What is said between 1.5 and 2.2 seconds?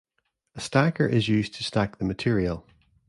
to stack the